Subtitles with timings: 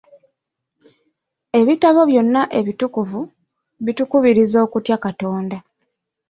[1.59, 3.19] Ebitabo byonna ebitukuvu
[3.85, 5.57] bitukubiriza okutya Katonda.